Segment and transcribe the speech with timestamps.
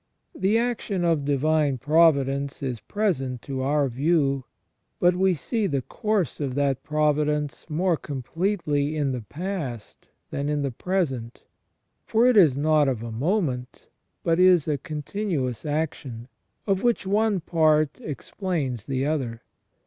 [0.33, 4.45] The action of divine providence is present to our view,
[4.99, 10.49] but we see the course of that providence more com pletely in the past than
[10.49, 11.43] in the present;
[12.07, 13.89] for it is not of a moment,
[14.23, 16.27] but is a continuous action,
[16.65, 19.43] of which one part explains the other.